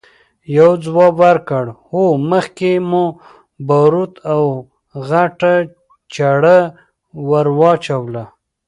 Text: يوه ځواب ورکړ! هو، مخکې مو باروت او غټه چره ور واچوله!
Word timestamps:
يوه 0.57 0.75
ځواب 0.85 1.13
ورکړ! 1.23 1.63
هو، 1.87 2.03
مخکې 2.31 2.71
مو 2.89 3.03
باروت 3.67 4.13
او 4.33 4.43
غټه 5.09 5.53
چره 6.13 6.57
ور 7.29 7.47
واچوله! 7.59 8.23